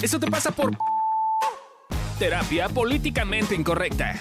Eso 0.00 0.20
te 0.20 0.30
pasa 0.30 0.52
por 0.52 0.70
terapia 2.20 2.68
políticamente 2.68 3.56
incorrecta. 3.56 4.14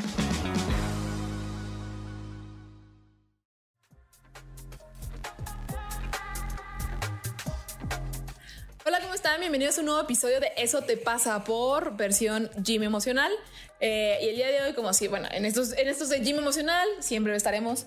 Hola, 8.88 9.02
¿cómo 9.02 9.13
están? 9.13 9.39
Bienvenidos 9.39 9.77
a 9.77 9.82
un 9.82 9.86
nuevo 9.86 10.02
episodio 10.02 10.39
de 10.39 10.52
Eso 10.57 10.82
te 10.82 10.98
pasa 10.98 11.44
por 11.44 11.96
versión 11.96 12.50
Gym 12.64 12.82
Emocional. 12.82 13.32
Eh, 13.80 14.18
y 14.23 14.30
el 14.30 14.36
día 14.36 14.48
de 14.48 14.64
hoy, 14.64 14.73
como 14.73 14.89
así, 14.89 15.07
bueno, 15.07 15.28
en 15.30 15.46
estos, 15.46 15.73
en 15.73 15.88
estos 15.88 16.09
de 16.09 16.21
Gym 16.21 16.39
Emocional 16.39 16.88
siempre 17.02 17.36
estaremos 17.36 17.86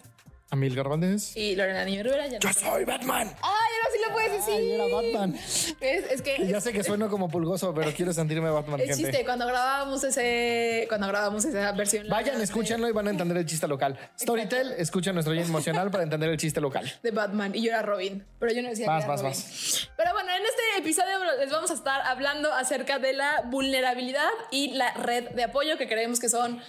Amil 0.52 0.74
Garbandez. 0.74 1.36
y 1.36 1.54
Lorena. 1.54 1.84
Ya 1.86 2.38
Yo 2.40 2.48
no- 2.48 2.52
soy 2.52 2.84
Batman. 2.84 3.28
¡Ay, 3.40 3.72
ahora 3.76 3.88
sí 3.92 3.98
lo 4.06 4.12
puedes 4.12 4.32
decir! 4.32 4.54
Ay, 4.56 4.72
era 4.72 4.84
Batman. 4.94 5.34
Es, 5.80 6.10
es 6.10 6.22
que 6.22 6.46
Ya 6.48 6.60
sé 6.60 6.72
que 6.72 6.82
sueno 6.82 7.08
como 7.08 7.28
pulgoso, 7.28 7.72
pero 7.72 7.92
quiero 7.92 8.12
sentirme 8.12 8.50
Batman, 8.50 8.80
el 8.80 8.88
gente. 8.88 9.02
chiste, 9.04 9.24
cuando 9.24 9.46
grabábamos 9.46 10.02
ese, 10.02 10.86
cuando 10.88 11.06
grabábamos 11.06 11.44
esa 11.44 11.70
versión. 11.72 12.08
Vayan, 12.08 12.38
de- 12.38 12.44
escúchenlo 12.44 12.88
y 12.88 12.92
van 12.92 13.06
a 13.06 13.10
entender 13.10 13.36
el 13.36 13.46
chiste 13.46 13.68
local. 13.68 13.96
Storytel, 14.18 14.72
escucha 14.76 15.12
nuestro 15.12 15.32
guía 15.34 15.42
emocional 15.44 15.88
para 15.92 16.02
entender 16.02 16.28
el 16.30 16.36
chiste 16.36 16.60
local. 16.60 16.90
de 17.02 17.10
Batman 17.12 17.52
y 17.54 17.62
yo 17.62 17.70
era 17.70 17.82
Robin, 17.82 18.24
pero 18.40 18.52
yo 18.52 18.62
no 18.62 18.70
decía 18.70 18.86
Vas, 18.88 19.04
que 19.04 19.12
era 19.12 19.22
vas, 19.22 19.22
Robin. 19.22 19.90
Pero 19.96 20.12
bueno, 20.14 20.30
en 20.34 20.42
este 20.42 20.62
episodio 20.78 21.16
les 21.38 21.50
vamos 21.50 21.70
a 21.70 21.74
estar 21.74 22.00
hablando 22.02 22.52
acerca 22.52 22.98
de 22.98 23.12
la 23.12 23.42
vulnerabilidad 23.46 24.28
y 24.50 24.72
la 24.72 24.92
red 24.94 25.28
de 25.30 25.44
apoyo 25.44 25.78
que 25.78 25.86
creemos 25.86 26.18
que 26.18 26.28
son 26.28 26.60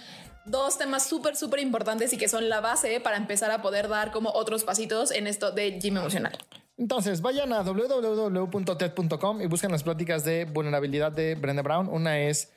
dos 0.44 0.78
temas 0.78 1.06
súper, 1.06 1.36
súper 1.36 1.60
importantes 1.60 2.12
y 2.12 2.18
que 2.18 2.28
son 2.28 2.48
la 2.48 2.60
base 2.60 3.00
para 3.00 3.16
empezar 3.16 3.50
a 3.50 3.62
poder 3.62 3.88
dar 3.88 4.12
como 4.12 4.30
otros 4.30 4.64
pasitos 4.64 5.10
en 5.10 5.26
esto 5.26 5.52
de 5.52 5.78
gym 5.78 5.96
emocional. 5.96 6.36
Entonces, 6.76 7.20
vayan 7.20 7.52
a 7.52 7.62
www.ted.com 7.62 9.42
y 9.42 9.46
busquen 9.46 9.70
las 9.70 9.82
pláticas 9.82 10.24
de 10.24 10.46
vulnerabilidad 10.46 11.12
de 11.12 11.34
Brenda 11.34 11.62
Brown. 11.62 11.88
Una 11.88 12.18
es 12.20 12.50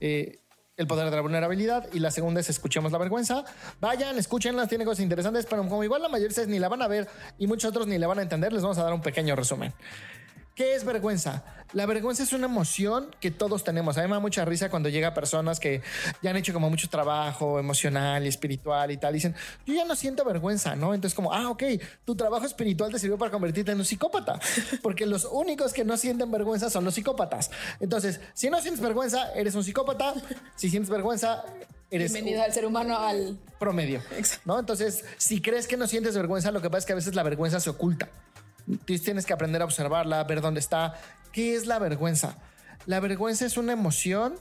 eh, 0.00 0.38
el 0.76 0.86
poder 0.86 1.10
de 1.10 1.16
la 1.16 1.22
vulnerabilidad 1.22 1.88
y 1.92 1.98
la 1.98 2.10
segunda 2.10 2.40
es 2.40 2.50
escuchemos 2.50 2.92
la 2.92 2.98
vergüenza. 2.98 3.44
Vayan, 3.80 4.18
escúchenlas, 4.18 4.68
tiene 4.68 4.84
cosas 4.84 5.02
interesantes, 5.02 5.46
pero 5.48 5.62
como 5.62 5.84
igual 5.84 6.02
la 6.02 6.08
mayoría 6.08 6.44
ni 6.46 6.58
la 6.58 6.68
van 6.68 6.82
a 6.82 6.88
ver 6.88 7.08
y 7.38 7.46
muchos 7.46 7.70
otros 7.70 7.86
ni 7.86 7.98
la 7.98 8.06
van 8.06 8.18
a 8.18 8.22
entender, 8.22 8.52
les 8.52 8.62
vamos 8.62 8.78
a 8.78 8.84
dar 8.84 8.92
un 8.92 9.02
pequeño 9.02 9.36
resumen. 9.36 9.72
¿Qué 10.54 10.74
es 10.74 10.84
vergüenza? 10.84 11.42
La 11.72 11.86
vergüenza 11.86 12.22
es 12.22 12.34
una 12.34 12.44
emoción 12.44 13.08
que 13.20 13.30
todos 13.30 13.64
tenemos. 13.64 13.96
A 13.96 14.02
mí 14.02 14.08
me 14.08 14.14
da 14.14 14.20
mucha 14.20 14.44
risa 14.44 14.68
cuando 14.68 14.90
llega 14.90 15.14
personas 15.14 15.58
que 15.58 15.80
ya 16.20 16.28
han 16.28 16.36
hecho 16.36 16.52
como 16.52 16.68
mucho 16.68 16.90
trabajo 16.90 17.58
emocional 17.58 18.26
y 18.26 18.28
espiritual 18.28 18.90
y 18.90 18.98
tal. 18.98 19.14
Y 19.14 19.16
dicen, 19.16 19.34
yo 19.64 19.72
ya 19.72 19.86
no 19.86 19.96
siento 19.96 20.24
vergüenza, 20.26 20.76
¿no? 20.76 20.92
Entonces 20.92 21.16
como, 21.16 21.32
ah, 21.32 21.48
ok, 21.48 21.62
tu 22.04 22.14
trabajo 22.14 22.44
espiritual 22.44 22.92
te 22.92 22.98
sirvió 22.98 23.16
para 23.16 23.30
convertirte 23.30 23.72
en 23.72 23.78
un 23.78 23.86
psicópata. 23.86 24.38
Porque 24.82 25.06
los 25.06 25.24
únicos 25.24 25.72
que 25.72 25.84
no 25.84 25.96
sienten 25.96 26.30
vergüenza 26.30 26.68
son 26.68 26.84
los 26.84 26.92
psicópatas. 26.92 27.50
Entonces, 27.80 28.20
si 28.34 28.50
no 28.50 28.60
sientes 28.60 28.82
vergüenza, 28.82 29.32
eres 29.32 29.54
un 29.54 29.64
psicópata. 29.64 30.12
Si 30.56 30.68
sientes 30.68 30.90
vergüenza, 30.90 31.44
eres 31.90 32.12
Bienvenido 32.12 32.42
al 32.42 32.52
ser 32.52 32.66
humano 32.66 32.98
al... 32.98 33.38
promedio. 33.58 34.02
Exacto. 34.18 34.42
¿no? 34.44 34.58
Entonces, 34.58 35.06
si 35.16 35.40
crees 35.40 35.66
que 35.66 35.78
no 35.78 35.86
sientes 35.86 36.14
vergüenza, 36.14 36.50
lo 36.50 36.60
que 36.60 36.68
pasa 36.68 36.80
es 36.80 36.86
que 36.86 36.92
a 36.92 36.96
veces 36.96 37.14
la 37.14 37.22
vergüenza 37.22 37.60
se 37.60 37.70
oculta. 37.70 38.10
Tienes 38.84 39.26
que 39.26 39.32
aprender 39.32 39.62
a 39.62 39.64
observarla, 39.64 40.24
ver 40.24 40.40
dónde 40.40 40.60
está. 40.60 40.94
¿Qué 41.32 41.54
es 41.54 41.66
la 41.66 41.78
vergüenza? 41.78 42.36
La 42.86 43.00
vergüenza 43.00 43.46
es 43.46 43.56
una 43.56 43.72
emoción 43.72 44.34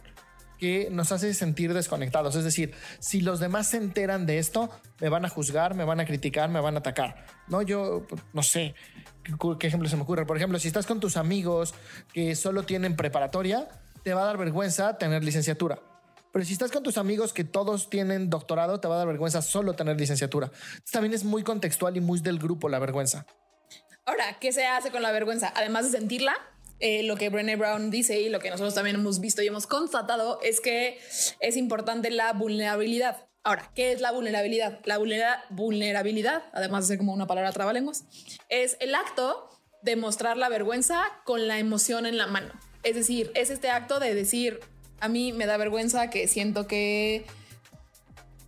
que 0.61 0.89
nos 0.91 1.11
hace 1.11 1.33
sentir 1.33 1.73
desconectados. 1.73 2.35
Es 2.35 2.43
decir, 2.43 2.73
si 2.99 3.21
los 3.21 3.39
demás 3.39 3.69
se 3.69 3.77
enteran 3.77 4.27
de 4.27 4.37
esto, 4.37 4.69
me 4.99 5.09
van 5.09 5.25
a 5.25 5.29
juzgar, 5.29 5.73
me 5.73 5.85
van 5.85 5.99
a 5.99 6.05
criticar, 6.05 6.49
me 6.49 6.59
van 6.59 6.75
a 6.75 6.79
atacar. 6.79 7.25
No, 7.47 7.63
yo 7.63 8.05
no 8.33 8.43
sé 8.43 8.75
qué, 9.23 9.33
qué 9.59 9.67
ejemplo 9.67 9.89
se 9.89 9.95
me 9.95 10.03
ocurre. 10.03 10.27
Por 10.27 10.37
ejemplo, 10.37 10.59
si 10.59 10.67
estás 10.67 10.85
con 10.85 10.99
tus 10.99 11.17
amigos 11.17 11.73
que 12.13 12.35
solo 12.35 12.63
tienen 12.63 12.95
preparatoria, 12.95 13.67
te 14.03 14.13
va 14.13 14.21
a 14.21 14.25
dar 14.25 14.37
vergüenza 14.37 14.99
tener 14.99 15.23
licenciatura. 15.23 15.79
Pero 16.31 16.45
si 16.45 16.53
estás 16.53 16.71
con 16.71 16.83
tus 16.83 16.97
amigos 16.97 17.33
que 17.33 17.43
todos 17.43 17.89
tienen 17.89 18.29
doctorado, 18.29 18.79
te 18.79 18.87
va 18.87 18.95
a 18.95 18.97
dar 18.99 19.07
vergüenza 19.07 19.41
solo 19.41 19.73
tener 19.73 19.99
licenciatura. 19.99 20.47
Entonces, 20.47 20.91
también 20.91 21.13
es 21.13 21.23
muy 21.23 21.43
contextual 21.43 21.97
y 21.97 22.01
muy 22.01 22.19
del 22.19 22.39
grupo 22.39 22.69
la 22.69 22.79
vergüenza. 22.79 23.25
Ahora, 24.05 24.37
¿qué 24.39 24.51
se 24.51 24.65
hace 24.65 24.91
con 24.91 25.01
la 25.01 25.11
vergüenza? 25.11 25.51
Además 25.55 25.91
de 25.91 25.97
sentirla, 25.97 26.33
eh, 26.79 27.03
lo 27.03 27.15
que 27.17 27.29
Brené 27.29 27.55
Brown 27.55 27.91
dice 27.91 28.19
y 28.19 28.29
lo 28.29 28.39
que 28.39 28.49
nosotros 28.49 28.73
también 28.73 28.95
hemos 28.95 29.19
visto 29.19 29.41
y 29.43 29.47
hemos 29.47 29.67
constatado 29.67 30.39
es 30.41 30.59
que 30.59 30.99
es 31.39 31.55
importante 31.57 32.09
la 32.09 32.33
vulnerabilidad. 32.33 33.27
Ahora, 33.43 33.71
¿qué 33.75 33.91
es 33.91 34.01
la 34.01 34.11
vulnerabilidad? 34.11 34.79
La 34.85 34.97
vulnera- 34.97 35.43
vulnerabilidad, 35.49 36.43
además 36.53 36.83
de 36.83 36.93
ser 36.93 36.97
como 36.97 37.13
una 37.13 37.27
palabra 37.27 37.51
trabalenguas, 37.51 38.05
es 38.49 38.77
el 38.79 38.95
acto 38.95 39.49
de 39.83 39.95
mostrar 39.95 40.37
la 40.37 40.49
vergüenza 40.49 41.03
con 41.23 41.47
la 41.47 41.59
emoción 41.59 42.05
en 42.05 42.17
la 42.17 42.27
mano. 42.27 42.53
Es 42.83 42.95
decir, 42.95 43.31
es 43.35 43.49
este 43.51 43.69
acto 43.69 43.99
de 43.99 44.13
decir, 44.15 44.59
a 44.99 45.07
mí 45.07 45.33
me 45.33 45.45
da 45.45 45.57
vergüenza 45.57 46.09
que 46.09 46.27
siento 46.27 46.67
que 46.67 47.25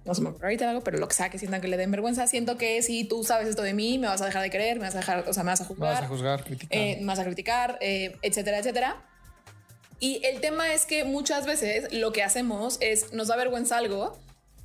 no 0.05 0.13
se 0.13 0.21
me 0.21 0.29
ahorita 0.29 0.69
algo, 0.69 0.83
pero 0.83 0.97
lo 0.97 1.07
que 1.07 1.13
sea 1.13 1.29
que 1.29 1.39
sientan 1.39 1.61
que 1.61 1.67
le 1.67 1.77
den 1.77 1.91
vergüenza, 1.91 2.27
siento 2.27 2.57
que 2.57 2.81
si 2.81 3.05
tú 3.05 3.23
sabes 3.23 3.47
esto 3.47 3.61
de 3.61 3.73
mí, 3.73 3.97
me 3.97 4.07
vas 4.07 4.21
a 4.21 4.25
dejar 4.25 4.41
de 4.41 4.49
querer, 4.49 4.77
me 4.77 4.85
vas 4.85 4.95
a 4.95 4.99
dejar, 4.99 5.29
o 5.29 5.33
sea, 5.33 5.43
me 5.43 5.51
vas 5.51 5.61
a 5.61 5.63
Me 5.63 5.67
juzgar, 5.69 5.93
vas 5.93 6.03
a 6.03 6.07
juzgar, 6.07 6.43
criticar. 6.43 6.77
eh, 6.77 6.97
me 6.99 7.05
vas 7.07 7.19
a 7.19 7.23
criticar, 7.23 7.77
eh, 7.81 8.17
etcétera, 8.21 8.59
etcétera. 8.59 9.01
Y 9.99 10.21
el 10.25 10.41
tema 10.41 10.73
es 10.73 10.85
que 10.85 11.05
muchas 11.05 11.45
veces 11.45 11.93
lo 11.93 12.11
que 12.11 12.23
hacemos 12.23 12.77
es 12.81 13.13
nos 13.13 13.29
da 13.29 13.37
vergüenza 13.37 13.77
algo 13.77 14.19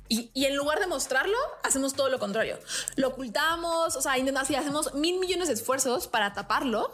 y, 0.09 0.31
y 0.33 0.45
en 0.45 0.55
lugar 0.57 0.79
de 0.79 0.87
mostrarlo, 0.87 1.37
hacemos 1.63 1.93
todo 1.93 2.09
lo 2.09 2.19
contrario. 2.19 2.57
Lo 2.97 3.09
ocultamos, 3.09 3.95
o 3.95 4.01
sea, 4.01 4.17
intentamos 4.17 4.47
así, 4.49 4.55
hacemos 4.55 4.93
mil 4.95 5.19
millones 5.19 5.47
de 5.47 5.53
esfuerzos 5.53 6.07
para 6.07 6.33
taparlo, 6.33 6.91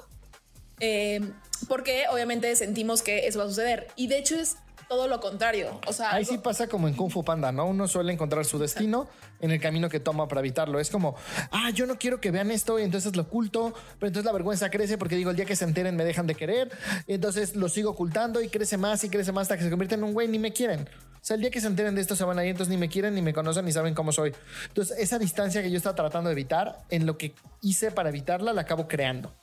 eh, 0.79 1.21
porque 1.67 2.03
obviamente 2.11 2.55
sentimos 2.55 3.01
que 3.01 3.25
eso 3.25 3.39
va 3.39 3.45
a 3.45 3.47
suceder. 3.47 3.87
Y 3.95 4.07
de 4.07 4.19
hecho 4.19 4.35
es 4.35 4.57
todo 4.87 5.07
lo 5.07 5.19
contrario. 5.19 5.79
O 5.87 5.93
sea, 5.93 6.11
Ahí 6.11 6.23
algo- 6.23 6.31
sí 6.31 6.37
pasa 6.39 6.67
como 6.67 6.87
en 6.87 6.93
Kung 6.95 7.11
Fu 7.11 7.23
Panda, 7.23 7.51
¿no? 7.51 7.65
Uno 7.65 7.87
suele 7.87 8.13
encontrar 8.13 8.45
su 8.45 8.57
destino 8.59 9.07
en 9.41 9.51
el 9.51 9.59
camino 9.59 9.89
que 9.89 9.99
toma 9.99 10.27
para 10.27 10.41
evitarlo. 10.41 10.79
Es 10.79 10.89
como, 10.89 11.15
ah, 11.51 11.69
yo 11.71 11.85
no 11.85 11.97
quiero 11.97 12.21
que 12.21 12.31
vean 12.31 12.51
esto 12.51 12.79
y 12.79 12.83
entonces 12.83 13.15
lo 13.15 13.23
oculto, 13.23 13.73
pero 13.99 14.07
entonces 14.07 14.25
la 14.25 14.31
vergüenza 14.31 14.69
crece 14.69 14.97
porque 14.97 15.15
digo, 15.15 15.29
el 15.31 15.35
día 15.35 15.45
que 15.45 15.55
se 15.55 15.65
enteren 15.65 15.95
me 15.95 16.03
dejan 16.05 16.27
de 16.27 16.35
querer, 16.35 16.71
y 17.07 17.13
entonces 17.13 17.55
lo 17.55 17.69
sigo 17.69 17.89
ocultando 17.91 18.41
y 18.41 18.49
crece 18.49 18.77
más 18.77 19.03
y 19.03 19.09
crece 19.09 19.31
más 19.31 19.43
hasta 19.43 19.57
que 19.57 19.63
se 19.63 19.69
convierte 19.69 19.95
en 19.95 20.03
un 20.03 20.13
güey, 20.13 20.27
ni 20.27 20.39
me 20.39 20.53
quieren. 20.53 20.87
O 21.15 21.27
sea, 21.27 21.35
el 21.35 21.41
día 21.41 21.49
que 21.49 21.59
se 21.59 21.65
enteren 21.67 21.95
de 21.95 22.01
esto 22.01 22.15
se 22.15 22.23
van 22.23 22.37
a 22.37 22.43
ir, 22.43 22.51
entonces 22.51 22.69
ni 22.69 22.77
me 22.77 22.87
quieren, 22.87 23.15
ni 23.15 23.21
me 23.23 23.33
conocen, 23.33 23.65
ni 23.65 23.71
saben 23.71 23.95
cómo 23.95 24.11
soy. 24.11 24.31
Entonces, 24.67 24.97
esa 24.99 25.17
distancia 25.17 25.63
que 25.63 25.71
yo 25.71 25.77
estaba 25.77 25.95
tratando 25.95 26.29
de 26.29 26.33
evitar, 26.33 26.77
en 26.89 27.07
lo 27.07 27.17
que 27.17 27.33
hice 27.61 27.89
para 27.91 28.09
evitarla, 28.09 28.53
la 28.53 28.61
acabo 28.61 28.87
creando. 28.87 29.33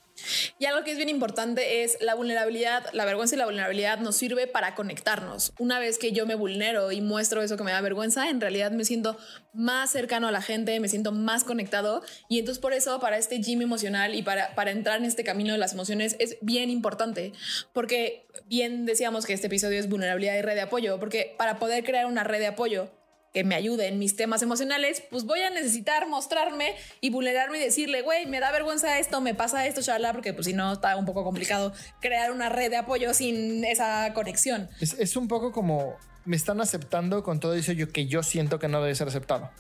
Y 0.59 0.67
algo 0.67 0.85
que 0.85 0.93
es 0.93 0.97
bien 0.97 1.09
importante 1.09 1.83
es 1.83 1.99
la 2.01 2.15
vulnerabilidad, 2.15 2.85
la 2.93 3.05
vergüenza 3.05 3.35
y 3.35 3.39
la 3.39 3.47
vulnerabilidad 3.47 3.99
nos 3.99 4.17
sirve 4.17 4.47
para 4.47 4.75
conectarnos. 4.75 5.53
Una 5.59 5.79
vez 5.79 5.99
que 5.99 6.13
yo 6.13 6.27
me 6.27 6.35
vulnero 6.35 6.93
y 6.93 7.01
muestro 7.01 7.43
eso 7.43 7.57
que 7.57 7.65
me 7.65 7.73
da 7.73 7.81
vergüenza, 7.81 8.29
en 8.29 8.41
realidad 8.41 8.71
me 8.73 8.85
siento 8.85 9.17
más 9.53 9.91
cercano 9.91 10.29
a 10.29 10.33
la 10.33 10.43
gente, 10.43 10.79
me 10.81 10.89
siento 10.89 11.13
más 11.13 11.45
conectado. 11.45 12.03
Y 12.29 12.39
entonces 12.39 12.61
por 12.61 12.73
eso, 12.73 13.01
para 13.01 13.19
este 13.19 13.39
gym 13.41 13.63
emocional 13.63 14.15
y 14.15 14.23
para, 14.23 14.55
para 14.55 14.71
entrar 14.71 14.99
en 14.99 15.05
este 15.05 15.25
camino 15.25 15.53
de 15.53 15.59
las 15.59 15.73
emociones 15.73 16.17
es 16.19 16.39
bien 16.41 16.71
importante. 16.71 17.33
Porque 17.73 18.27
bien 18.47 18.87
decíamos 18.87 19.27
que 19.27 19.33
este 19.33 19.49
episodio 19.49 19.79
es 19.79 19.89
vulnerabilidad 19.89 20.37
y 20.37 20.43
red 20.43 20.55
de 20.55 20.63
apoyo, 20.63 20.99
porque 21.01 21.35
para 21.39 21.59
poder 21.59 21.85
crear 21.85 22.07
una 22.07 22.25
red 22.25 22.39
de 22.39 22.47
apoyo 22.49 22.91
que 23.33 23.45
me 23.45 23.55
ayude 23.55 23.89
en 23.89 23.99
mis 23.99 24.17
temas 24.17 24.43
emocionales, 24.43 25.03
pues 25.11 25.25
voy 25.25 25.41
a 25.41 25.51
necesitar 25.51 26.07
mostrarme 26.09 26.75
y 27.01 27.11
vulnerarme 27.11 27.59
y 27.59 27.61
decirle, 27.61 28.03
güey, 28.03 28.27
me 28.27 28.41
da 28.41 28.53
vergüenza 28.53 28.99
esto, 28.99 29.21
me 29.21 29.35
pasa 29.35 29.67
esto, 29.67 29.83
charla, 29.83 30.13
porque 30.13 30.35
pues 30.35 30.47
si 30.47 30.53
no 30.53 30.73
está 30.73 30.97
un 30.97 31.07
poco 31.07 31.25
complicado 31.25 31.73
crear 32.01 32.31
una 32.31 32.49
red 32.49 32.71
de 32.71 32.77
apoyo 32.77 33.15
sin 33.15 33.65
esa 33.65 34.13
conexión. 34.15 34.69
Es, 34.81 34.95
es 34.99 35.17
un 35.17 35.29
poco 35.29 35.53
como 35.53 35.97
me 36.25 36.37
están 36.37 36.61
aceptando 36.61 37.23
con 37.23 37.41
todo 37.41 37.55
eso 37.55 37.73
yo 37.73 37.91
que 37.91 38.07
yo 38.07 38.23
siento 38.23 38.59
que 38.59 38.69
no 38.69 38.81
debe 38.81 38.95
ser 38.95 39.09
aceptado. 39.09 39.51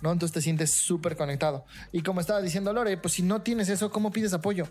¿no? 0.00 0.12
Entonces 0.12 0.32
te 0.32 0.40
sientes 0.40 0.70
súper 0.70 1.16
conectado. 1.16 1.64
Y 1.92 2.02
como 2.02 2.20
estaba 2.20 2.40
diciendo 2.40 2.72
Lore, 2.72 2.96
pues 2.96 3.14
si 3.14 3.22
no 3.22 3.42
tienes 3.42 3.68
eso, 3.68 3.90
¿cómo 3.90 4.10
pides 4.10 4.32
apoyo? 4.32 4.68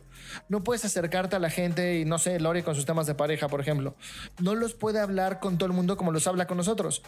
No 0.50 0.64
puedes 0.64 0.86
acercarte 0.86 1.36
a 1.36 1.40
la 1.40 1.50
gente 1.50 2.00
y 2.00 2.06
no 2.06 2.18
sé, 2.18 2.40
Lore 2.40 2.64
con 2.64 2.76
sus 2.76 2.86
temas 2.86 3.08
de 3.08 3.16
pareja, 3.16 3.48
por 3.48 3.62
ejemplo. 3.62 3.96
No 4.40 4.56
los 4.56 4.74
puede 4.74 5.00
hablar 5.00 5.40
con 5.40 5.58
todo 5.58 5.68
el 5.68 5.74
mundo 5.74 5.98
como 5.98 6.12
los 6.12 6.28
habla 6.28 6.48
con 6.48 6.58
nosotros. 6.58 7.02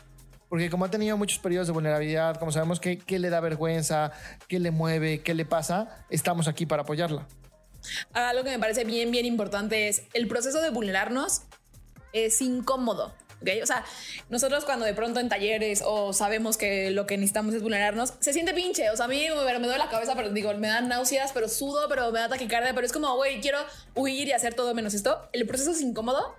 Porque 0.49 0.69
como 0.69 0.85
ha 0.85 0.91
tenido 0.91 1.15
muchos 1.15 1.39
periodos 1.39 1.67
de 1.67 1.73
vulnerabilidad, 1.73 2.37
como 2.37 2.51
sabemos 2.51 2.79
que, 2.79 2.97
que 2.97 3.19
le 3.19 3.29
da 3.29 3.39
vergüenza, 3.39 4.11
qué 4.47 4.59
le 4.59 4.71
mueve, 4.71 5.21
qué 5.21 5.35
le 5.35 5.45
pasa, 5.45 6.05
estamos 6.09 6.47
aquí 6.47 6.65
para 6.65 6.81
apoyarla. 6.81 7.27
Ahora, 8.13 8.29
algo 8.29 8.43
que 8.43 8.49
me 8.49 8.59
parece 8.59 8.83
bien, 8.83 9.11
bien 9.11 9.25
importante 9.25 9.87
es 9.87 10.03
el 10.13 10.27
proceso 10.27 10.61
de 10.61 10.69
vulnerarnos 10.71 11.43
es 12.13 12.41
incómodo. 12.41 13.13
¿ok? 13.41 13.49
O 13.63 13.65
sea, 13.65 13.85
nosotros 14.29 14.65
cuando 14.65 14.85
de 14.85 14.93
pronto 14.93 15.19
en 15.19 15.29
talleres 15.29 15.81
o 15.85 16.13
sabemos 16.13 16.57
que 16.57 16.91
lo 16.91 17.05
que 17.05 17.17
necesitamos 17.17 17.53
es 17.53 17.61
vulnerarnos, 17.61 18.13
se 18.19 18.33
siente 18.33 18.53
pinche. 18.53 18.89
O 18.89 18.95
sea, 18.95 19.05
a 19.05 19.07
mí 19.07 19.25
me, 19.29 19.59
me 19.59 19.67
duele 19.67 19.77
la 19.77 19.89
cabeza, 19.89 20.15
pero 20.15 20.29
digo, 20.29 20.53
me 20.55 20.67
dan 20.67 20.87
náuseas, 20.87 21.31
pero 21.31 21.47
sudo, 21.47 21.87
pero 21.89 22.11
me 22.11 22.19
da 22.19 22.29
taquicardia, 22.29 22.73
pero 22.73 22.85
es 22.85 22.93
como, 22.93 23.15
güey, 23.15 23.41
quiero 23.41 23.59
huir 23.95 24.27
y 24.27 24.31
hacer 24.31 24.53
todo 24.53 24.73
menos 24.73 24.93
esto. 24.93 25.29
El 25.31 25.45
proceso 25.47 25.71
es 25.71 25.81
incómodo, 25.81 26.35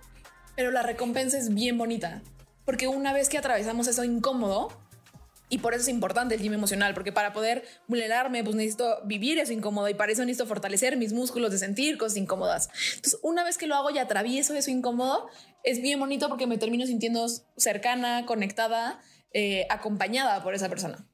pero 0.55 0.71
la 0.71 0.83
recompensa 0.83 1.37
es 1.37 1.53
bien 1.53 1.77
bonita. 1.77 2.21
Porque 2.71 2.87
una 2.87 3.11
vez 3.11 3.27
que 3.27 3.37
atravesamos 3.37 3.89
eso 3.89 4.05
incómodo, 4.05 4.69
Y 5.49 5.57
por 5.57 5.73
eso 5.73 5.81
es 5.81 5.89
importante 5.89 6.35
el 6.35 6.41
gym 6.41 6.53
emocional, 6.53 6.93
porque 6.93 7.11
para 7.11 7.33
poder 7.33 7.65
vulnerarme, 7.89 8.41
pues 8.41 8.55
necesito 8.55 9.01
vivir 9.03 9.37
eso 9.37 9.51
incómodo 9.51 9.89
y 9.89 9.93
para 9.93 10.13
eso 10.13 10.23
necesito 10.23 10.47
fortalecer 10.47 10.95
mis 10.95 11.11
músculos 11.11 11.51
de 11.51 11.57
sentir 11.57 11.97
cosas 11.97 12.15
incómodas. 12.15 12.69
Entonces, 12.95 13.19
una 13.21 13.43
vez 13.43 13.57
que 13.57 13.67
lo 13.67 13.75
hago 13.75 13.89
y 13.89 13.97
atravieso 13.97 14.53
eso 14.53 14.71
incómodo, 14.71 15.27
es 15.65 15.81
bien 15.81 15.99
bonito 15.99 16.29
porque 16.29 16.47
me 16.47 16.57
termino 16.57 16.85
sintiendo 16.85 17.27
cercana, 17.57 18.25
conectada, 18.25 19.01
eh, 19.33 19.67
acompañada 19.69 20.41
por 20.41 20.55
esa 20.55 20.69
persona. 20.69 21.05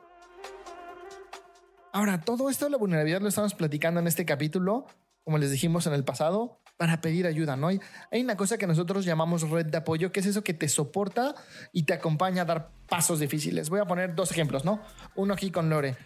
Ahora, 1.92 2.22
todo 2.22 2.52
esto 2.52 2.66
de 2.66 2.72
la 2.72 2.78
vulnerabilidad 2.78 3.22
lo 3.22 3.30
estamos 3.30 3.56
platicando 3.56 4.00
en 4.00 4.06
este 4.06 4.24
capítulo, 4.24 4.86
como 5.24 5.40
les 5.40 5.50
dijimos 5.50 5.88
en 5.88 5.94
el 5.94 6.04
pasado, 6.04 6.62
para 6.78 7.02
pedir 7.02 7.26
ayuda, 7.26 7.56
¿no? 7.56 7.68
Hay, 7.68 7.80
una 8.12 8.38
cosa 8.38 8.58
que 8.58 8.68
nosotros 8.68 9.04
llamamos 9.04 9.50
red 9.50 9.66
de 9.66 9.78
apoyo, 9.78 10.12
que 10.12 10.20
es 10.20 10.28
eso 10.28 10.44
que 10.44 10.54
te 10.54 10.70
soporta 10.70 11.36
y 11.74 11.84
te 11.84 11.94
acompaña 11.94 12.44
a 12.44 12.46
dar 12.46 12.70
pasos 12.88 13.20
difíciles. 13.20 13.70
Voy 13.70 13.80
a 13.80 13.86
poner 13.86 14.16
dos 14.16 14.32
ejemplos, 14.32 14.64
¿no? 14.64 14.80
Uno 15.16 15.34
aquí 15.34 15.52
con 15.52 15.70
Lore. 15.70 15.98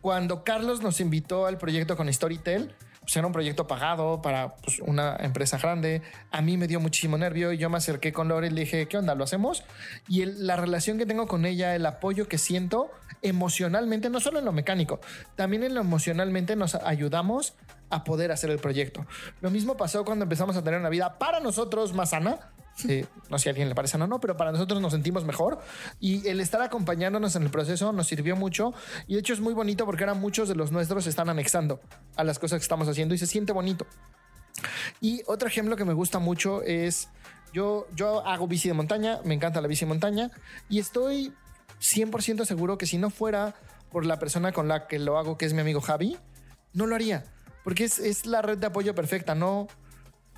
Cuando 0.00 0.42
Carlos 0.42 0.82
nos 0.82 1.00
invitó 1.00 1.46
al 1.46 1.58
proyecto 1.58 1.96
con 1.96 2.12
Storytel, 2.12 2.74
pues 3.00 3.16
era 3.16 3.26
un 3.26 3.34
proyecto 3.34 3.66
pagado 3.66 4.22
para 4.22 4.56
pues, 4.56 4.80
una 4.80 5.16
empresa 5.20 5.58
grande. 5.58 6.00
A 6.30 6.40
mí 6.40 6.56
me 6.56 6.66
dio 6.66 6.80
muchísimo 6.80 7.18
nervio 7.18 7.52
y 7.52 7.58
yo 7.58 7.68
me 7.68 7.76
acerqué 7.76 8.12
con 8.12 8.28
Lore 8.28 8.46
y 8.46 8.50
le 8.50 8.62
dije, 8.62 8.88
¿qué 8.88 8.96
onda? 8.96 9.14
¿Lo 9.14 9.24
hacemos? 9.24 9.62
Y 10.08 10.24
la 10.24 10.56
relación 10.56 10.96
que 10.96 11.04
tengo 11.04 11.26
con 11.26 11.44
ella, 11.44 11.74
el 11.74 11.84
apoyo 11.84 12.28
que 12.28 12.38
siento 12.38 12.90
emocionalmente, 13.24 14.10
no 14.10 14.20
solo 14.20 14.38
en 14.38 14.44
lo 14.44 14.52
mecánico, 14.52 15.00
también 15.34 15.64
en 15.64 15.74
lo 15.74 15.80
emocionalmente 15.80 16.54
nos 16.54 16.76
ayudamos 16.76 17.54
a 17.90 18.04
poder 18.04 18.30
hacer 18.30 18.50
el 18.50 18.58
proyecto. 18.58 19.06
Lo 19.40 19.50
mismo 19.50 19.76
pasó 19.76 20.04
cuando 20.04 20.24
empezamos 20.24 20.56
a 20.56 20.62
tener 20.62 20.78
una 20.78 20.88
vida 20.88 21.18
para 21.18 21.40
nosotros 21.40 21.92
más 21.92 22.10
sana 22.10 22.38
eh, 22.88 23.06
no 23.30 23.38
sé 23.38 23.44
si 23.44 23.48
a 23.48 23.52
alguien 23.52 23.68
le 23.68 23.74
parece 23.74 23.96
o 23.96 24.06
no, 24.06 24.20
pero 24.20 24.36
para 24.36 24.50
nosotros 24.50 24.80
nos 24.80 24.92
sentimos 24.92 25.24
mejor 25.24 25.60
y 26.00 26.26
el 26.26 26.40
estar 26.40 26.60
acompañándonos 26.60 27.36
en 27.36 27.44
el 27.44 27.50
proceso 27.50 27.92
nos 27.92 28.08
sirvió 28.08 28.34
mucho 28.34 28.74
y 29.06 29.14
de 29.14 29.20
hecho 29.20 29.32
es 29.32 29.40
muy 29.40 29.54
bonito 29.54 29.86
porque 29.86 30.02
ahora 30.02 30.14
muchos 30.14 30.48
de 30.48 30.56
los 30.56 30.72
nuestros 30.72 31.04
se 31.04 31.10
están 31.10 31.28
anexando 31.28 31.80
a 32.16 32.24
las 32.24 32.38
cosas 32.38 32.58
que 32.58 32.64
estamos 32.64 32.88
haciendo 32.88 33.14
y 33.14 33.18
se 33.18 33.26
siente 33.26 33.52
bonito. 33.52 33.86
Y 35.00 35.22
otro 35.26 35.46
ejemplo 35.46 35.76
que 35.76 35.84
me 35.84 35.92
gusta 35.92 36.18
mucho 36.18 36.62
es 36.62 37.08
yo, 37.52 37.86
yo 37.94 38.26
hago 38.26 38.48
bici 38.48 38.68
de 38.68 38.74
montaña, 38.74 39.20
me 39.24 39.34
encanta 39.34 39.60
la 39.60 39.68
bici 39.68 39.84
de 39.84 39.90
montaña 39.90 40.30
y 40.68 40.80
estoy 40.80 41.32
100% 41.84 42.44
seguro 42.44 42.78
que 42.78 42.86
si 42.86 42.98
no 42.98 43.10
fuera 43.10 43.54
por 43.90 44.06
la 44.06 44.18
persona 44.18 44.52
con 44.52 44.68
la 44.68 44.86
que 44.88 44.98
lo 44.98 45.18
hago, 45.18 45.36
que 45.36 45.44
es 45.44 45.52
mi 45.52 45.60
amigo 45.60 45.80
Javi, 45.80 46.16
no 46.72 46.86
lo 46.86 46.94
haría. 46.94 47.24
Porque 47.62 47.84
es, 47.84 47.98
es 47.98 48.26
la 48.26 48.42
red 48.42 48.58
de 48.58 48.66
apoyo 48.66 48.94
perfecta, 48.94 49.34
no, 49.34 49.68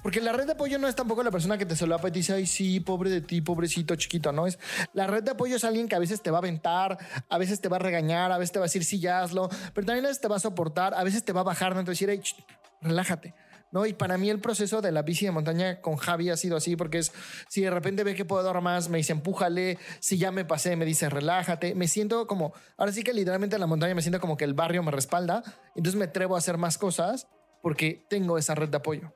porque 0.07 0.21
la 0.21 0.33
red 0.33 0.47
de 0.47 0.53
apoyo 0.53 0.79
no 0.79 0.87
es 0.87 0.95
tampoco 0.95 1.25
la 1.25 1.33
persona 1.33 1.59
que 1.59 1.67
te 1.67 1.75
solapa 1.75 2.09
y 2.09 2.13
te 2.13 2.33
ay, 2.33 2.47
sí, 2.47 2.79
pobre 2.79 3.11
de 3.11 3.21
ti, 3.21 3.41
pobrecito, 3.41 3.97
chiquito, 3.97 4.31
¿no? 4.31 4.47
Es 4.47 4.59
la 4.93 5.07
red 5.09 5.25
de 5.25 5.33
apoyo 5.33 5.57
es 5.57 5.65
alguien 5.65 5.89
que 5.89 5.97
a 5.97 5.99
veces 5.99 6.23
te 6.23 6.31
va 6.31 6.39
a 6.39 6.41
aventar, 6.41 6.97
a 7.29 7.39
veces 7.39 7.61
te 7.61 7.69
va 7.69 7.77
a 7.77 7.81
regañar, 7.81 8.31
a 8.31 8.39
veces 8.39 8.53
te 8.53 8.61
va 8.61 8.67
a 8.67 8.69
decir, 8.69 8.85
sí, 8.85 9.01
ya 9.01 9.23
hazlo, 9.23 9.49
pero 9.75 9.85
también 9.85 10.05
a 10.05 10.09
veces 10.09 10.21
te 10.21 10.29
va 10.29 10.37
a 10.37 10.39
soportar, 10.39 10.95
a 10.95 11.03
veces 11.03 11.25
te 11.25 11.33
va 11.33 11.41
a 11.41 11.45
bajar, 11.45 11.75
¿no? 11.75 11.81
Entonces 11.81 12.07
decir, 12.07 12.37
relájate. 12.81 13.35
¿No? 13.77 13.85
Y 13.85 13.93
para 13.93 14.17
mí 14.17 14.31
el 14.31 14.41
proceso 14.41 14.81
de 14.81 14.91
la 14.91 15.03
bici 15.03 15.27
de 15.27 15.33
montaña 15.33 15.83
con 15.83 15.97
Javi 15.97 16.31
ha 16.31 16.37
sido 16.39 16.57
así, 16.57 16.77
porque 16.77 16.97
es, 16.97 17.13
si 17.51 17.61
de 17.61 17.71
repente 17.71 18.05
ve 18.05 18.15
que 18.15 18.25
puedo 18.25 18.43
dar 18.43 18.63
más, 18.63 18.89
me 18.89 18.97
dice, 18.97 19.13
empújale, 19.13 19.77
si 20.01 20.17
ya 20.17 20.33
me 20.33 20.47
pasé, 20.47 20.77
me 20.77 20.87
dice, 20.87 21.11
relájate, 21.11 21.75
me 21.75 21.87
siento 21.87 22.27
como, 22.27 22.55
ahora 22.79 22.91
sí 22.93 23.03
que 23.03 23.13
literalmente 23.13 23.57
en 23.57 23.61
la 23.61 23.67
montaña 23.67 23.95
me 23.95 24.01
siento 24.01 24.19
como 24.19 24.39
que 24.39 24.45
el 24.45 24.55
barrio 24.55 24.83
me 24.83 24.93
respalda, 24.93 25.43
entonces 25.75 25.99
me 25.99 26.07
atrevo 26.07 26.37
a 26.37 26.39
hacer 26.39 26.57
más 26.57 26.79
cosas 26.79 27.29
porque 27.63 28.07
tengo 28.09 28.39
esa 28.39 28.55
red 28.55 28.71
de 28.71 28.79
apoyo. 28.79 29.13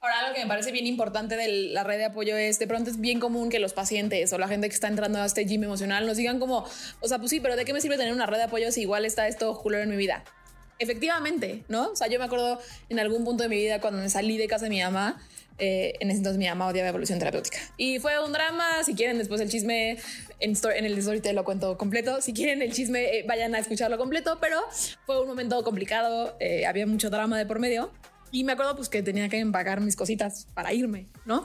Ahora, 0.00 0.20
algo 0.20 0.34
que 0.34 0.42
me 0.42 0.46
parece 0.46 0.70
bien 0.70 0.86
importante 0.86 1.36
de 1.36 1.48
la 1.72 1.82
red 1.82 1.96
de 1.96 2.04
apoyo 2.04 2.36
es, 2.36 2.60
de 2.60 2.68
pronto 2.68 2.88
es 2.88 3.00
bien 3.00 3.18
común 3.18 3.50
que 3.50 3.58
los 3.58 3.72
pacientes 3.72 4.32
o 4.32 4.38
la 4.38 4.46
gente 4.46 4.68
que 4.68 4.74
está 4.74 4.86
entrando 4.86 5.20
a 5.20 5.26
este 5.26 5.44
gym 5.44 5.64
emocional 5.64 6.06
nos 6.06 6.16
digan 6.16 6.38
como, 6.38 6.64
o 7.00 7.08
sea, 7.08 7.18
pues 7.18 7.30
sí, 7.30 7.40
pero 7.40 7.56
¿de 7.56 7.64
qué 7.64 7.72
me 7.72 7.80
sirve 7.80 7.96
tener 7.96 8.12
una 8.12 8.26
red 8.26 8.36
de 8.36 8.44
apoyo 8.44 8.70
si 8.70 8.82
igual 8.82 9.04
está 9.04 9.26
esto 9.26 9.56
culero 9.58 9.82
en 9.82 9.90
mi 9.90 9.96
vida? 9.96 10.22
Efectivamente, 10.82 11.62
¿no? 11.68 11.90
O 11.90 11.96
sea, 11.96 12.08
yo 12.08 12.18
me 12.18 12.24
acuerdo 12.24 12.58
en 12.88 12.98
algún 12.98 13.24
punto 13.24 13.44
de 13.44 13.48
mi 13.48 13.56
vida 13.56 13.80
cuando 13.80 14.00
me 14.00 14.10
salí 14.10 14.36
de 14.36 14.48
casa 14.48 14.64
de 14.64 14.70
mi 14.70 14.82
mamá, 14.82 15.22
eh, 15.58 15.94
en 16.00 16.10
ese 16.10 16.18
entonces 16.18 16.38
mi 16.38 16.48
mamá 16.48 16.66
odiaba 16.66 16.88
evolución 16.88 17.20
terapéutica. 17.20 17.58
Y 17.76 18.00
fue 18.00 18.18
un 18.24 18.32
drama, 18.32 18.82
si 18.82 18.94
quieren 18.94 19.18
después 19.18 19.40
el 19.40 19.48
chisme, 19.48 19.98
en, 20.40 20.56
en 20.74 20.84
el 20.84 20.98
story 20.98 21.20
te 21.20 21.32
lo 21.32 21.44
cuento 21.44 21.78
completo, 21.78 22.20
si 22.20 22.32
quieren 22.32 22.62
el 22.62 22.72
chisme 22.72 23.18
eh, 23.18 23.24
vayan 23.28 23.54
a 23.54 23.60
escucharlo 23.60 23.96
completo, 23.96 24.38
pero 24.40 24.58
fue 25.06 25.20
un 25.20 25.28
momento 25.28 25.62
complicado, 25.62 26.36
eh, 26.40 26.66
había 26.66 26.84
mucho 26.86 27.10
drama 27.10 27.38
de 27.38 27.46
por 27.46 27.60
medio. 27.60 27.92
Y 28.32 28.42
me 28.42 28.52
acuerdo 28.52 28.74
pues 28.74 28.88
que 28.88 29.02
tenía 29.02 29.28
que 29.28 29.38
empacar 29.38 29.80
mis 29.80 29.94
cositas 29.94 30.48
para 30.52 30.72
irme, 30.72 31.06
¿no? 31.26 31.44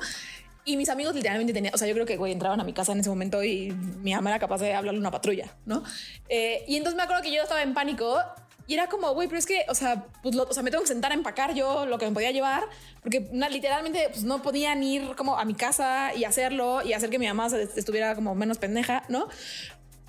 Y 0.65 0.77
mis 0.77 0.89
amigos 0.89 1.13
literalmente 1.13 1.53
tenían, 1.53 1.73
o 1.75 1.77
sea, 1.77 1.87
yo 1.87 1.93
creo 1.93 2.05
que, 2.05 2.17
güey, 2.17 2.33
entraban 2.33 2.59
a 2.59 2.63
mi 2.63 2.73
casa 2.73 2.91
en 2.91 2.99
ese 2.99 3.09
momento 3.09 3.43
y 3.43 3.71
mi 4.01 4.13
mamá 4.13 4.31
era 4.31 4.39
capaz 4.39 4.59
de 4.61 4.73
hablarle 4.73 4.97
a 4.97 5.01
una 5.01 5.11
patrulla, 5.11 5.55
¿no? 5.65 5.83
Eh, 6.27 6.65
y 6.67 6.75
entonces 6.75 6.97
me 6.97 7.03
acuerdo 7.03 7.21
que 7.21 7.31
yo 7.31 7.41
estaba 7.41 7.61
en 7.61 7.73
pánico 7.73 8.19
y 8.67 8.73
era 8.73 8.87
como, 8.87 9.13
güey, 9.13 9.29
pero 9.29 9.39
es 9.39 9.45
que, 9.45 9.65
o 9.69 9.73
sea, 9.73 10.05
pues 10.21 10.35
o 10.35 10.53
sea, 10.53 10.61
me 10.61 10.69
tengo 10.71 10.83
que 10.83 10.89
sentar 10.89 11.11
a 11.11 11.15
empacar 11.15 11.53
yo 11.53 11.85
lo 11.85 11.97
que 11.97 12.05
me 12.05 12.11
podía 12.11 12.31
llevar, 12.31 12.63
porque 13.01 13.29
literalmente 13.49 14.09
pues, 14.09 14.25
no 14.25 14.41
podían 14.41 14.83
ir 14.83 15.15
como 15.15 15.39
a 15.39 15.45
mi 15.45 15.53
casa 15.53 16.13
y 16.13 16.25
hacerlo 16.25 16.81
y 16.83 16.91
hacer 16.91 17.09
que 17.09 17.17
mi 17.17 17.27
mamá 17.27 17.47
estuviera 17.47 18.13
como 18.13 18.35
menos 18.35 18.57
pendeja, 18.57 19.03
¿no? 19.07 19.29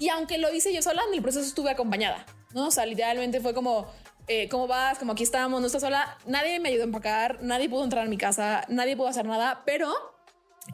Y 0.01 0.09
aunque 0.09 0.39
lo 0.39 0.53
hice 0.53 0.75
yo 0.75 0.83
sola, 0.83 1.03
en 1.07 1.15
el 1.15 1.23
proceso 1.23 1.47
estuve 1.47 1.71
acompañada, 1.71 2.27
¿no? 2.53 2.67
O 2.67 2.71
sea, 2.73 2.85
literalmente 2.85 3.41
fue 3.41 3.55
como, 3.55 3.87
eh, 4.27 4.49
¿cómo 4.49 4.67
vas? 4.67 4.99
Como 4.99 5.13
aquí 5.13 5.23
estamos, 5.23 5.61
no 5.61 5.67
estás 5.69 5.83
sola. 5.83 6.19
Nadie 6.27 6.59
me 6.59 6.69
ayudó 6.69 6.83
a 6.83 6.87
empacar, 6.87 7.43
nadie 7.43 7.69
pudo 7.69 7.85
entrar 7.85 8.07
a 8.07 8.09
mi 8.09 8.19
casa, 8.19 8.65
nadie 8.69 8.97
pudo 8.97 9.07
hacer 9.07 9.25
nada, 9.25 9.63
pero 9.67 9.93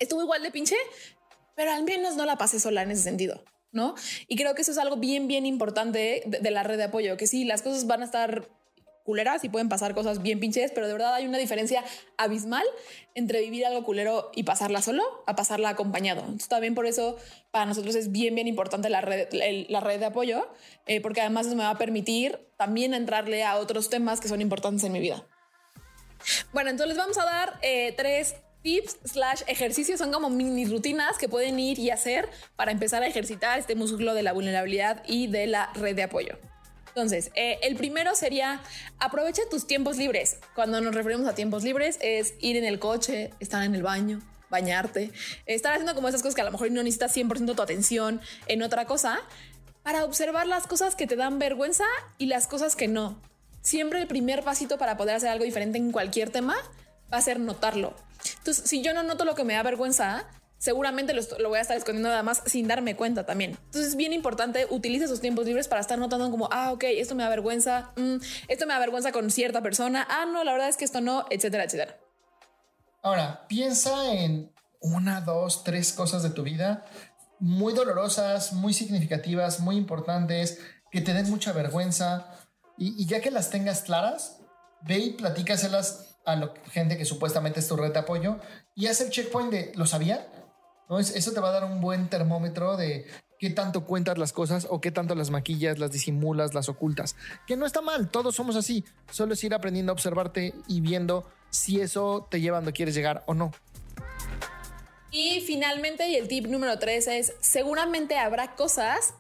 estuvo 0.00 0.22
igual 0.22 0.42
de 0.42 0.50
pinche, 0.50 0.76
pero 1.54 1.70
al 1.70 1.84
menos 1.84 2.16
no 2.16 2.24
la 2.24 2.36
pasé 2.36 2.58
sola 2.60 2.82
en 2.82 2.92
ese 2.92 3.02
sentido. 3.02 3.44
¿No? 3.74 3.94
Y 4.28 4.36
creo 4.36 4.54
que 4.54 4.62
eso 4.62 4.70
es 4.72 4.78
algo 4.78 4.96
bien, 4.96 5.28
bien 5.28 5.44
importante 5.44 6.22
de, 6.24 6.50
la 6.50 6.62
red 6.62 6.78
de 6.78 6.84
apoyo, 6.84 7.16
que 7.16 7.26
sí, 7.26 7.44
las 7.44 7.60
cosas 7.60 7.86
van 7.86 8.02
a 8.02 8.04
estar 8.06 8.48
culeras 9.04 9.44
y 9.44 9.48
pueden 9.50 9.68
pasar 9.68 9.94
cosas 9.94 10.22
bien 10.22 10.40
pinches, 10.40 10.72
pero 10.72 10.86
de 10.86 10.94
verdad 10.94 11.14
hay 11.14 11.26
una 11.26 11.38
diferencia 11.38 11.84
abismal 12.16 12.64
entre 13.14 13.40
vivir 13.40 13.66
algo 13.66 13.84
culero 13.84 14.30
y 14.34 14.44
pasarla 14.44 14.80
solo 14.80 15.02
a 15.26 15.36
pasarla 15.36 15.68
acompañado. 15.68 16.20
Entonces, 16.22 16.48
también 16.48 16.74
por 16.74 16.86
eso 16.86 17.16
para 17.50 17.66
nosotros 17.66 17.94
es 17.96 18.12
bien, 18.12 18.34
bien 18.34 18.48
importante 18.48 18.88
la 18.88 19.02
red, 19.02 19.28
la 19.68 19.80
red 19.80 19.98
de 19.98 20.06
apoyo, 20.06 20.48
eh, 20.86 21.00
porque 21.00 21.20
además 21.20 21.46
eso 21.46 21.56
me 21.56 21.64
va 21.64 21.70
a 21.70 21.78
permitir 21.78 22.38
también 22.56 22.94
entrarle 22.94 23.44
a 23.44 23.56
otros 23.56 23.90
temas 23.90 24.20
que 24.20 24.28
son 24.28 24.40
importantes 24.40 24.84
en 24.84 24.92
mi 24.92 25.00
vida. 25.00 25.26
Bueno, 26.52 26.70
entonces 26.70 26.88
les 26.88 26.96
vamos 26.96 27.18
a 27.18 27.24
dar 27.24 27.58
eh, 27.62 27.92
tres 27.96 28.36
tips 28.64 28.96
slash 29.04 29.42
ejercicios, 29.46 29.98
son 29.98 30.10
como 30.10 30.30
mini 30.30 30.64
rutinas 30.64 31.18
que 31.18 31.28
pueden 31.28 31.60
ir 31.60 31.78
y 31.78 31.90
hacer 31.90 32.28
para 32.56 32.72
empezar 32.72 33.02
a 33.02 33.06
ejercitar 33.06 33.58
este 33.58 33.76
músculo 33.76 34.14
de 34.14 34.22
la 34.22 34.32
vulnerabilidad 34.32 35.02
y 35.06 35.26
de 35.26 35.46
la 35.46 35.70
red 35.74 35.94
de 35.94 36.02
apoyo. 36.02 36.38
Entonces, 36.88 37.30
eh, 37.34 37.58
el 37.62 37.76
primero 37.76 38.14
sería 38.14 38.62
aprovecha 38.98 39.42
tus 39.50 39.66
tiempos 39.66 39.98
libres. 39.98 40.38
Cuando 40.54 40.80
nos 40.80 40.94
referimos 40.94 41.28
a 41.28 41.34
tiempos 41.34 41.62
libres 41.62 41.98
es 42.00 42.34
ir 42.40 42.56
en 42.56 42.64
el 42.64 42.78
coche, 42.78 43.32
estar 43.38 43.62
en 43.64 43.74
el 43.74 43.82
baño, 43.82 44.22
bañarte, 44.48 45.10
estar 45.44 45.72
haciendo 45.72 45.94
como 45.94 46.08
esas 46.08 46.22
cosas 46.22 46.34
que 46.34 46.40
a 46.40 46.44
lo 46.44 46.52
mejor 46.52 46.70
no 46.70 46.82
necesitas 46.82 47.14
100% 47.14 47.54
tu 47.54 47.62
atención 47.62 48.20
en 48.46 48.62
otra 48.62 48.86
cosa 48.86 49.20
para 49.82 50.04
observar 50.06 50.46
las 50.46 50.66
cosas 50.66 50.94
que 50.94 51.06
te 51.06 51.16
dan 51.16 51.38
vergüenza 51.38 51.84
y 52.16 52.26
las 52.26 52.46
cosas 52.46 52.76
que 52.76 52.88
no. 52.88 53.20
Siempre 53.60 54.00
el 54.00 54.06
primer 54.06 54.42
pasito 54.42 54.78
para 54.78 54.96
poder 54.96 55.16
hacer 55.16 55.28
algo 55.28 55.44
diferente 55.44 55.76
en 55.76 55.92
cualquier 55.92 56.30
tema 56.30 56.56
va 57.12 57.18
a 57.18 57.22
ser 57.22 57.40
notarlo. 57.40 57.94
Entonces, 58.38 58.68
si 58.68 58.82
yo 58.82 58.94
no 58.94 59.02
noto 59.02 59.24
lo 59.24 59.34
que 59.34 59.44
me 59.44 59.54
da 59.54 59.62
vergüenza, 59.62 60.26
seguramente 60.64 61.12
lo, 61.12 61.48
voy 61.50 61.58
a 61.58 61.60
estar 61.60 61.76
escondiendo 61.76 62.08
nada 62.08 62.22
más 62.22 62.42
sin 62.46 62.66
darme 62.66 62.96
cuenta 62.96 63.26
también. 63.26 63.50
Entonces 63.50 63.88
es 63.88 63.96
bien 63.96 64.14
importante, 64.14 64.66
utilice 64.70 65.04
esos 65.04 65.20
tiempos 65.20 65.44
libres 65.44 65.68
para 65.68 65.82
estar 65.82 65.98
notando 65.98 66.30
como, 66.30 66.48
ah, 66.50 66.72
ok, 66.72 66.84
esto 66.84 67.14
me 67.14 67.22
da 67.22 67.28
vergüenza, 67.28 67.92
mm, 67.96 68.16
esto 68.48 68.66
me 68.66 68.72
da 68.72 68.78
vergüenza 68.78 69.12
con 69.12 69.30
cierta 69.30 69.62
persona, 69.62 70.06
ah, 70.08 70.24
no, 70.24 70.42
la 70.42 70.52
verdad 70.52 70.70
es 70.70 70.78
que 70.78 70.86
esto 70.86 71.02
no, 71.02 71.26
etcétera, 71.28 71.64
etcétera. 71.64 71.98
Ahora, 73.02 73.46
piensa 73.46 74.10
en 74.14 74.54
una, 74.80 75.20
dos, 75.20 75.64
tres 75.64 75.92
cosas 75.92 76.22
de 76.22 76.30
tu 76.30 76.42
vida 76.42 76.86
muy 77.40 77.74
dolorosas, 77.74 78.54
muy 78.54 78.72
significativas, 78.72 79.60
muy 79.60 79.76
importantes, 79.76 80.60
que 80.90 81.02
te 81.02 81.12
den 81.12 81.28
mucha 81.28 81.52
vergüenza 81.52 82.26
y, 82.78 83.02
y 83.02 83.06
ya 83.06 83.20
que 83.20 83.30
las 83.30 83.50
tengas 83.50 83.82
claras, 83.82 84.38
ve 84.80 84.96
y 84.96 85.10
platícaselas 85.10 86.13
a 86.24 86.36
la 86.36 86.54
gente 86.70 86.96
que 86.96 87.04
supuestamente 87.04 87.60
es 87.60 87.68
tu 87.68 87.76
red 87.76 87.92
de 87.92 87.98
apoyo 87.98 88.38
y 88.74 88.86
haz 88.86 89.00
el 89.00 89.10
checkpoint 89.10 89.50
de, 89.50 89.72
¿lo 89.74 89.86
sabía? 89.86 90.26
¿no? 90.88 90.98
Eso 90.98 91.32
te 91.32 91.40
va 91.40 91.48
a 91.48 91.52
dar 91.52 91.64
un 91.64 91.80
buen 91.80 92.08
termómetro 92.08 92.76
de 92.76 93.06
qué 93.38 93.50
tanto 93.50 93.84
cuentas 93.84 94.18
las 94.18 94.32
cosas 94.32 94.66
o 94.70 94.80
qué 94.80 94.90
tanto 94.90 95.14
las 95.14 95.30
maquillas, 95.30 95.78
las 95.78 95.90
disimulas, 95.90 96.54
las 96.54 96.68
ocultas. 96.68 97.16
Que 97.46 97.56
no 97.56 97.66
está 97.66 97.82
mal, 97.82 98.10
todos 98.10 98.34
somos 98.34 98.56
así. 98.56 98.84
Solo 99.10 99.34
es 99.34 99.44
ir 99.44 99.54
aprendiendo 99.54 99.92
a 99.92 99.94
observarte 99.94 100.54
y 100.66 100.80
viendo 100.80 101.30
si 101.50 101.80
eso 101.80 102.26
te 102.30 102.40
lleva 102.40 102.58
donde 102.58 102.72
quieres 102.72 102.94
llegar 102.94 103.22
o 103.26 103.34
no. 103.34 103.52
Y 105.10 105.40
finalmente, 105.42 106.08
y 106.08 106.16
el 106.16 106.26
tip 106.26 106.46
número 106.46 106.78
tres 106.78 107.06
es, 107.06 107.34
seguramente 107.40 108.18
habrá 108.18 108.56
cosas 108.56 109.14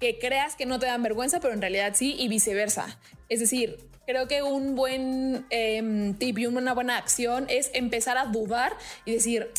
que 0.00 0.18
creas 0.18 0.56
que 0.56 0.66
no 0.66 0.78
te 0.78 0.86
dan 0.86 1.02
vergüenza, 1.02 1.40
pero 1.40 1.54
en 1.54 1.60
realidad 1.60 1.92
sí, 1.94 2.16
y 2.18 2.28
viceversa. 2.28 2.98
Es 3.28 3.38
decir, 3.38 3.78
creo 4.06 4.26
que 4.26 4.42
un 4.42 4.74
buen 4.74 5.46
em, 5.50 6.14
tip 6.14 6.38
y 6.38 6.46
una 6.46 6.74
buena 6.74 6.96
acción 6.96 7.46
es 7.48 7.70
empezar 7.74 8.18
a 8.18 8.24
dudar 8.24 8.72
y 9.04 9.12
decir, 9.12 9.50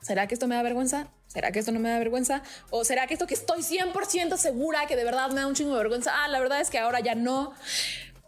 ¿será 0.00 0.26
que 0.26 0.34
esto 0.34 0.48
me 0.48 0.56
da 0.56 0.62
vergüenza? 0.62 1.08
¿Será 1.28 1.52
que 1.52 1.60
esto 1.60 1.70
no 1.70 1.78
me 1.78 1.90
da 1.90 1.98
vergüenza? 1.98 2.42
¿O 2.70 2.82
será 2.82 3.06
que 3.06 3.14
esto 3.14 3.28
que 3.28 3.34
estoy 3.34 3.60
100% 3.60 4.36
segura 4.36 4.86
que 4.86 4.96
de 4.96 5.04
verdad 5.04 5.30
me 5.30 5.40
da 5.40 5.46
un 5.46 5.54
chingo 5.54 5.70
de 5.70 5.78
vergüenza? 5.78 6.10
Ah, 6.24 6.28
la 6.28 6.40
verdad 6.40 6.60
es 6.60 6.70
que 6.70 6.78
ahora 6.78 6.98
ya 6.98 7.14
no. 7.14 7.52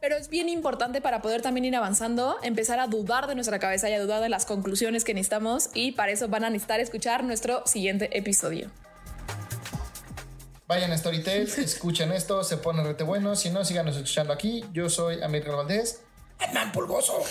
Pero 0.00 0.16
es 0.16 0.28
bien 0.28 0.48
importante 0.48 1.00
para 1.00 1.20
poder 1.20 1.42
también 1.42 1.64
ir 1.64 1.74
avanzando, 1.74 2.36
empezar 2.42 2.78
a 2.78 2.86
dudar 2.86 3.26
de 3.26 3.34
nuestra 3.34 3.58
cabeza 3.58 3.90
y 3.90 3.94
a 3.94 4.00
dudar 4.00 4.20
de 4.20 4.28
las 4.28 4.46
conclusiones 4.46 5.02
que 5.02 5.14
necesitamos 5.14 5.70
y 5.74 5.92
para 5.92 6.12
eso 6.12 6.28
van 6.28 6.44
a 6.44 6.50
necesitar 6.50 6.78
escuchar 6.78 7.24
nuestro 7.24 7.66
siguiente 7.66 8.16
episodio. 8.16 8.70
Vayan 10.66 10.92
a 10.92 10.96
Storytel, 10.98 11.42
escuchen 11.58 12.12
esto, 12.12 12.44
se 12.44 12.56
pone 12.56 12.82
rete 12.82 13.04
bueno. 13.04 13.36
Si 13.36 13.50
no, 13.50 13.64
síganos 13.64 13.96
escuchando 13.96 14.32
aquí. 14.32 14.64
Yo 14.72 14.88
soy 14.88 15.22
Amir 15.22 15.44
Valdés, 15.48 16.02
Hernán 16.38 16.72
Pulgoso. 16.72 17.22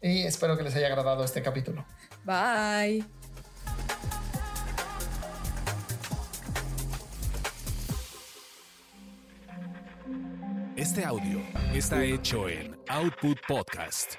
Y 0.00 0.22
espero 0.22 0.56
que 0.56 0.62
les 0.62 0.74
haya 0.76 0.86
agradado 0.86 1.24
este 1.24 1.42
capítulo. 1.42 1.84
Bye. 2.24 3.04
Este 10.76 11.04
audio 11.04 11.40
está 11.74 12.04
hecho 12.04 12.48
en 12.48 12.78
Output 12.88 13.38
Podcast. 13.48 14.14